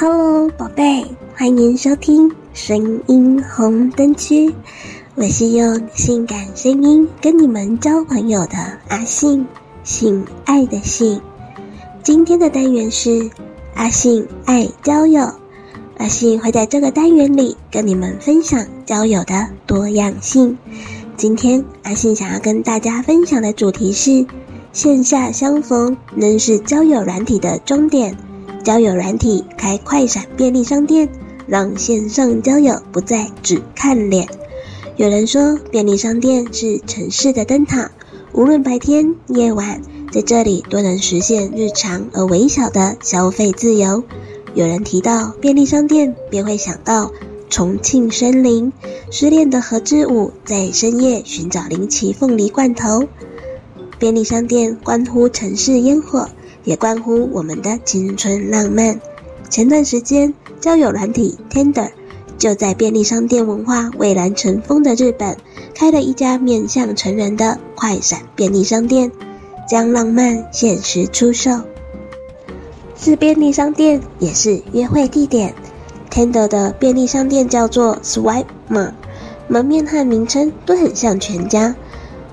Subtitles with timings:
[0.00, 1.04] Hello，宝贝，
[1.34, 4.54] 欢迎收听声音红灯区。
[5.16, 8.56] 我是用性感声音跟你们交朋友的
[8.86, 9.44] 阿信，
[9.82, 11.20] 性爱的性。
[12.04, 13.28] 今天的单元是
[13.74, 15.32] 阿信爱交友。
[15.96, 20.56] 阿信会在这个单元里跟你们分享交友的多样性。
[21.16, 24.24] 今天阿信想要跟大家分享的主题是：
[24.72, 28.16] 线下相逢仍是交友软体的终点。
[28.68, 31.08] 交友软体开快闪便利商店，
[31.46, 34.28] 让线上交友不再只看脸。
[34.96, 37.90] 有人说，便利商店是城市的灯塔，
[38.34, 39.80] 无论白天夜晚，
[40.12, 44.04] 在这里都能实现日常而微小的消费自由。
[44.52, 47.10] 有人提到便利商店，便会想到
[47.48, 48.70] 重庆森林，
[49.10, 53.08] 失恋的何志武在深夜寻找林奇凤梨罐头。
[53.98, 56.28] 便利商店关乎城市烟火。
[56.68, 59.00] 也关乎我们的青春浪漫。
[59.48, 61.88] 前段时间，交友软体 Tinder
[62.36, 65.38] 就在便利商店文化蔚然成风的日本，
[65.74, 69.10] 开了一家面向成人的快闪便利商店，
[69.66, 71.58] 将浪漫现实出售。
[72.94, 75.54] 是便利商店，也是约会地点。
[76.10, 78.92] Tinder 的便利商店叫做 Swipe Mart，
[79.46, 81.74] 门面和名称都很像全家。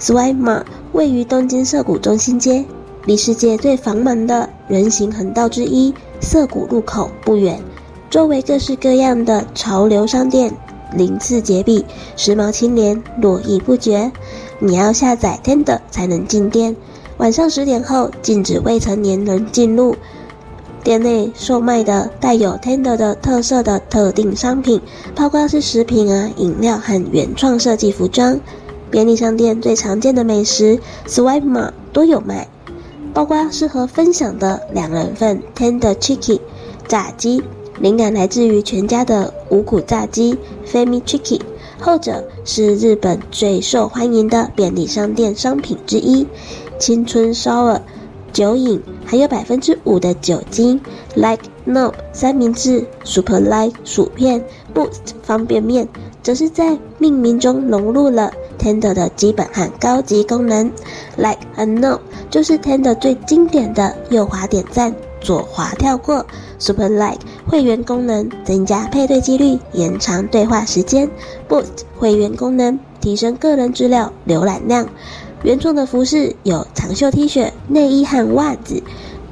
[0.00, 2.64] Swipe Mart 位于东京涩谷中心街。
[3.06, 7.60] 离世界最繁忙的人行横道之一涩谷路口不远，
[8.08, 10.50] 周围各式各样的潮流商店
[10.96, 11.84] 鳞次栉比，
[12.16, 14.10] 时髦青年络绎不绝。
[14.58, 16.74] 你要下载 Tinder 才能进店，
[17.18, 19.94] 晚上十点后禁止未成年人进入。
[20.82, 24.80] 店内售卖的带有 Tinder 的特色的特定商品，
[25.14, 28.40] 包括是食品啊、饮料和原创设计服装。
[28.90, 32.46] 便利商店最常见的美食 Swipe 码都有卖。
[33.14, 36.40] 包括适合分享的两人份 Tender Chicken
[36.88, 37.40] 炸鸡，
[37.78, 40.36] 灵感来自于全家的五谷炸鸡
[40.66, 41.40] family Chicken，
[41.80, 46.26] 后者是日本最受欢迎的便利商店商品之一。
[46.78, 47.80] 青春 Sour
[48.32, 50.80] 酒饮含有百分之五的酒精
[51.14, 54.44] ，Like No 三明治，Super Like 薯片
[54.74, 55.88] ，Boost 方便面，
[56.20, 60.70] 则是在命名中融入了 Tender 的基本和高级功能
[61.16, 62.00] ，Like a No。
[62.30, 66.26] 就是 Tinder 最经典的右滑点赞，左滑跳过
[66.58, 71.08] ，Super Like 会员功能增加配对几率，延长对话时间
[71.48, 74.88] ，Boost 会员功能提升个人资料浏览量。
[75.44, 78.82] 原创的服饰有长袖 T 恤、内衣和袜子，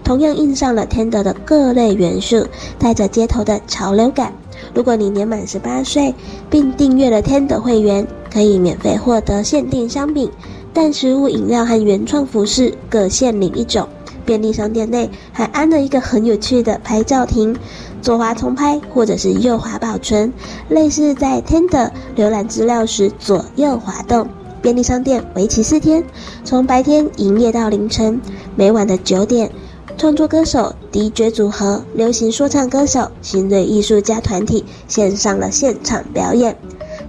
[0.05, 2.47] 同样印上了 Tinder 的各类元素，
[2.78, 4.32] 带着街头的潮流感。
[4.75, 6.15] 如果你年满十八岁
[6.49, 10.31] 并订阅了 Tinder 会员，可以免费获得限定商品。
[10.72, 13.87] 但食物、饮料和原创服饰各限领一种。
[14.25, 17.56] 便利商店内还安了一个很有趣的拍照亭，
[18.00, 20.32] 左滑重拍或者是右滑保存，
[20.69, 24.28] 类似在 Tinder 浏览资料时左右滑动。
[24.62, 26.04] 便利商店为期四天，
[26.44, 28.20] 从白天营业到凌晨，
[28.54, 29.50] 每晚的九点，
[29.99, 36.56] 创作歌手、DJ 组合、流行说唱歌手、新锐艺术家团体献上了现场表演。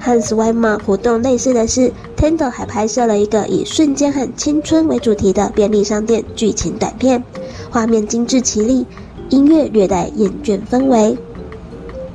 [0.03, 7.23] 和 Swipe Mart 活动类似的是，Tinder 还拍摄了一个以瞬间和青春为主题的便利商店剧情短片，
[7.71, 8.85] 画面精致绮丽，
[9.29, 11.17] 音乐略带厌倦氛围。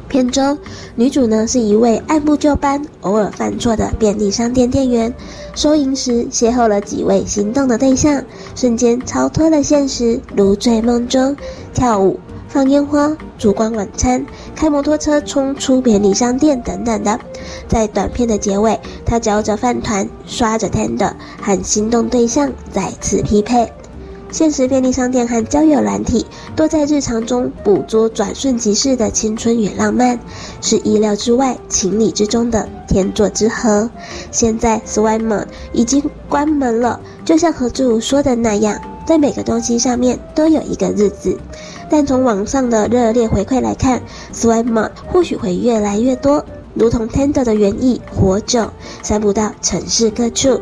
[0.06, 0.58] 片中
[0.96, 5.14] 女主呢是一位按部就班、偶尔犯错的便利商店店员，
[5.54, 8.22] 收银时邂逅了几位心动的对象，
[8.54, 11.34] 瞬间超脱了现实，如醉梦中，
[11.72, 12.20] 跳舞。
[12.48, 14.24] 放烟花、烛光晚餐、
[14.56, 17.20] 开摩托车冲出便利商店等等的，
[17.68, 23.70] 在短片的结尾，他嚼着饭团，刷着 Tinder，和心动对象再次匹配。
[24.30, 30.20] 现实便利商店和交友软体都在日常中捕捉转瞬即逝的青春与浪漫，
[30.60, 33.90] 是意料之外、情理之中的天作之合。
[34.30, 41.38] 现在 Swipe Mart 已经关门了，就像何志武说的那样，在每个东西上面都有一个日子。
[41.90, 44.02] 但从网上的热烈回馈来看
[44.32, 46.44] ，Swipe Mart 或许会越来越多，
[46.74, 50.60] 如同 Tinder 的原意，活着，散布到城市各处。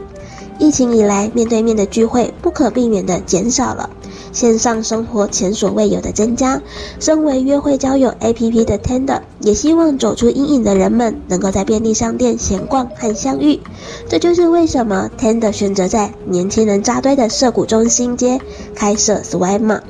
[0.58, 3.90] 疫情以来，面对面的聚会不可避免地减少了，
[4.32, 6.62] 线上生活前所未有的增加。
[6.98, 13.60] 身为约会交友 APP 的 Tinder，也希望走出阴影的人们能够在便利商店闲逛和相遇。
[14.08, 18.40] 这就是为什么 Tinder 选择在年轻人扎堆的涩谷中心街
[18.74, 19.82] 开设 Swipe Mart。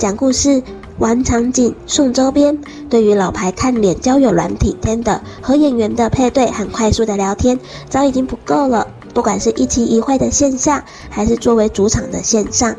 [0.00, 0.62] 讲故事、
[0.98, 2.58] 玩场景、送周边，
[2.88, 7.60] 对于老牌看脸交友软体 Tinder 和演员的配对很快速的聊天，
[7.90, 8.86] 早已经不够了。
[9.12, 12.76] 不管是一期一会的线下，还是作为主场的线上，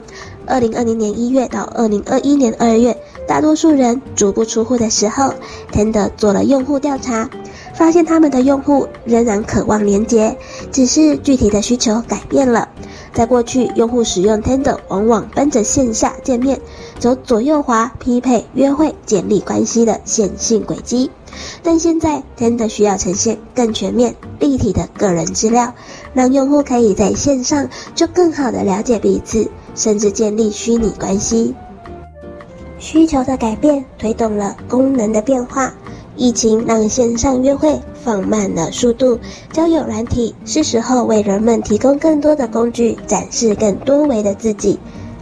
[0.48, 2.98] 二零二零年一月到二零二一年二月，
[3.28, 5.36] 大多数人足不出户的时候
[5.72, 7.30] ，Tinder 做了用户调查，
[7.76, 10.36] 发现他们的用户仍然渴望连接，
[10.72, 12.68] 只是具体的需求改变了。
[13.14, 16.62] 在过去，用户使用 Tinder 往往奔着线下见面，
[17.02, 21.10] 走左右滑、匹配、约会、建立关系的线性轨迹。
[21.64, 25.74] 但现在，Tinder 需要呈现更全面、立体的个人资料，
[26.14, 31.56] 让用户可以在线上就更好地了解彼此，甚至建立虚拟关系。
[32.78, 35.74] 需求的改变推动了功能的变化。
[36.18, 39.18] 疫情让线上约会放慢了速度，
[39.52, 44.78] 交友软体是时候为人们提供更多的工具，展示更多维的自己。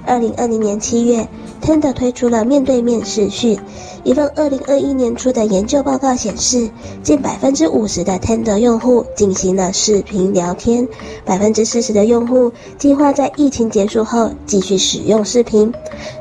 [0.06, 1.28] 二零二零年七月
[1.62, 3.60] ，Tinder 推出了面对面视讯。
[4.04, 6.70] 一份二零二一年初的研究报告显示，
[7.04, 10.88] 近百分之五十的 Tinder 用户进行了视频聊天，
[11.26, 15.72] 百分之四十的用户计划在疫情结束后继续使用视频。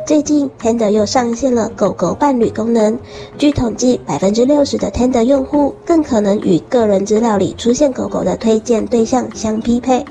[0.06, 2.98] 最近，Tinder 又上线了狗狗伴侣功能。
[3.38, 10.04] 据统计，百分之六十的 Tinder 用户更可能与个人资料里出现狗狗的推荐对象相匹配。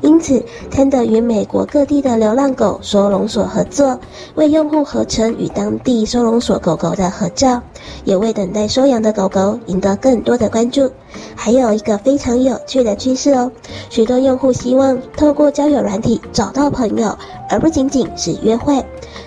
[0.00, 3.98] 因此，Tinder 与美国各地的流浪狗收容所合作，
[4.34, 7.62] 为用户合成与当地收容所狗狗的合照，
[8.04, 10.90] 也为等待收养的狗狗赢得更多的关注。
[11.34, 13.50] 还有一个非常有趣的趋势哦，
[13.90, 17.16] 许多用户希望透过交友软体找到朋友，
[17.50, 18.82] 而不仅仅是约会。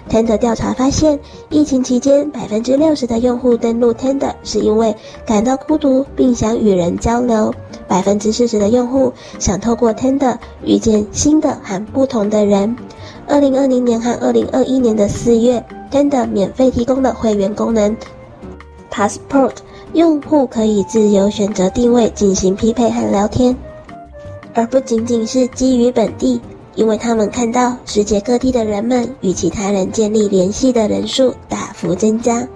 [0.09, 1.19] Tinder 调查发现，
[1.49, 7.53] 疫情期间，百分之六十的用户登录 Tinder 是因为感到孤独并想与人交流，
[7.87, 12.75] 百分之四十的用户想透过 Tinder 遇见新的和不同的人。
[13.27, 17.95] 二零二零年和二零二一年的四月，Tinder 免费提供了会员功能
[18.95, 19.55] Passport，
[19.91, 23.53] 用户可以自由选择定位进行匹配和聊天，
[24.53, 26.39] 而不仅仅是基于本地。
[26.75, 32.47] 因为他们看到世界各地的人们与其他人建立联系的人数大幅增加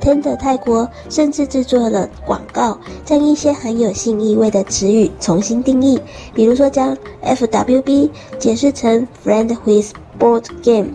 [0.00, 6.00] ，Tinder 泰国甚至制作了广告，将一些含有性意味的词语重新定义，
[6.34, 10.88] 比如说将 FWB 解释成 Friend with Board Game，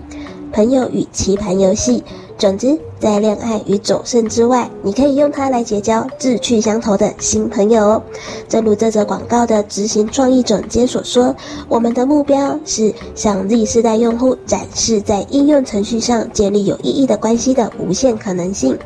[0.51, 2.03] 朋友与棋盘游戏。
[2.39, 8.03] 总之，在恋爱与走肾之外，你可以用它来结交志趣相投的新朋友哦。
[8.47, 11.35] 正如这则广告的执行创意总监所说
[11.67, 18.79] ：“我们的目标是向 Z 世代用户展示在应用程序上建立有意义的关系的无限可能性，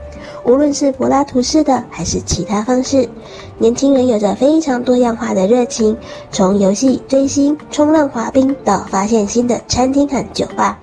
[0.46, 3.08] 无论是柏拉图式的还是其他方式。
[3.60, 5.96] 年轻人有着非常多样化的热情，
[6.32, 10.80] 从游戏、追星、冲浪、滑冰到发现新的餐厅和酒吧。”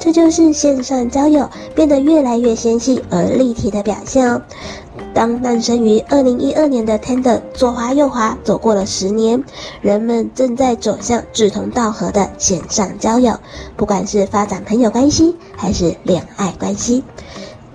[0.00, 4.40] 这就是线上交友变得越来越纤细而立体的表现哦。
[5.12, 9.44] 当诞生于二零一二年的 Tinder 左滑右滑走过了十年，
[9.82, 13.38] 人们正在走向志同道合的线上交友，
[13.76, 17.04] 不管是发展朋友关系还是恋爱关系。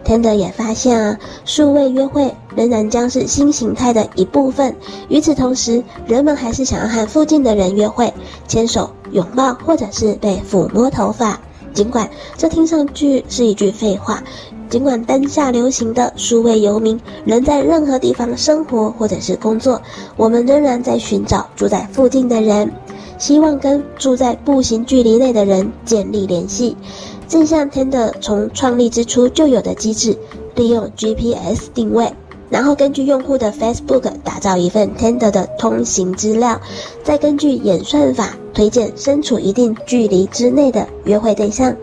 [0.04, 4.75] Tinder 也发现啊，数位约会仍然将是新形态的一部分。
[5.10, 8.13] 与此同时，人们还是想要和附近的人约会，
[8.48, 11.39] 牵手、拥抱，或者是被抚摸头发。
[11.75, 14.23] 尽管这听上去是一句废话，
[14.69, 19.80] 尽管当下流行的数位游民能在任何地方生活或者是工作，
[20.16, 22.71] 我们仍然在寻找住在附近的人，
[23.19, 26.76] 希望跟住在步行距离内的人建立联系。
[27.28, 30.18] 正像 Tinder 从创立之初就有的机制，
[30.56, 32.14] 利用 GPS 定位。
[32.49, 36.61] 然后根据用户的 Facebook 打造一份 Tinder 的通行资料，
[37.04, 41.75] 再根据演算法推荐身处一定距离之内的约会对象，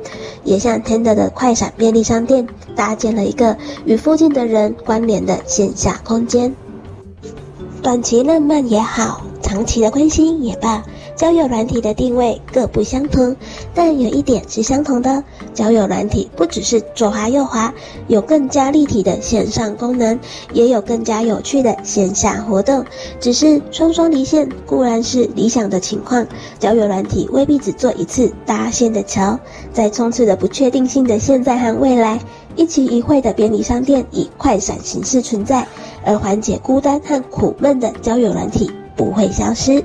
[0.45, 6.55] 也向 Tinder 的快闪便利商店搭建了一个与附近的人关联的线下空间。
[7.83, 10.85] 短期浪漫也好，长期的关心也罢。
[11.23, 13.37] 交友软体的定位各不相同，
[13.77, 15.23] 但有一点是相同的：
[15.55, 17.73] 交友软体不只是左滑右滑，
[18.09, 20.19] 有更加立体的线上功能，
[20.53, 22.85] 也有更加有趣的线下活动。
[23.21, 26.27] 只是双双离线固然是理想的情况，
[26.59, 29.39] 交友软体未必只做一次搭线的桥。
[29.73, 32.19] 在充斥着不确定性的现在和未来，
[32.57, 35.65] 一期一会的便利商店以快闪形式存在，
[36.05, 39.85] 而缓解孤单和苦闷的交友软体不会消失。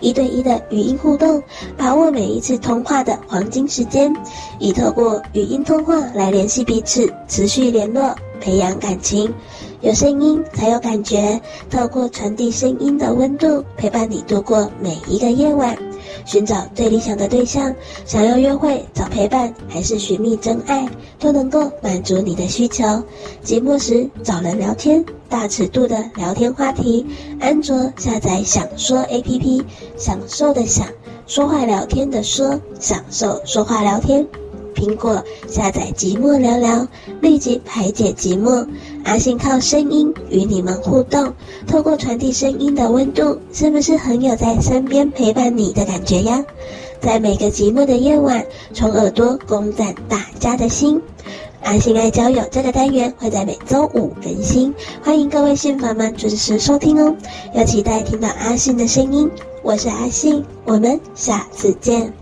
[0.00, 1.42] 一对一的语音互动，
[1.76, 4.14] 把握每一次通话的黄金时间，
[4.58, 9.32] 以透过语音通话来联系彼此，持续联络，培养感情。
[9.80, 11.40] 有声音才有感觉，
[11.70, 15.76] 透过传递声音的温度，陪伴你度过每一个夜晚。
[16.28, 20.86] 寻找最理想的对象，想要约会找陪伴，还是寻觅真爱，
[21.18, 22.84] 都能够满足你的需求。
[23.42, 27.06] 寂寞时找人聊天，大尺度的聊天话题。
[27.40, 29.64] 安卓下载想说 APP，
[29.96, 30.86] 享受的享，
[31.26, 34.28] 说话聊天的说，享受说话聊天。
[34.78, 36.86] 苹果下载“寂寞聊聊”，
[37.20, 38.64] 立即排解寂寞。
[39.04, 41.34] 阿信靠声音与你们互动，
[41.66, 46.44] 透过传递声音的温度，是不是很有在身边陪伴你的感觉呀？
[47.00, 51.02] 在每个寂寞的夜晚，从耳朵攻占大家的心。
[51.64, 57.16] 阿信爱交友这个单元会在每周五更新，欢迎各位信粉们准时收听哦。
[57.52, 59.28] 要期待听到阿信的声音，
[59.62, 62.12] 我是阿信，我们下次见。